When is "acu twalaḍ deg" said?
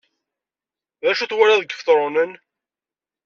1.09-1.71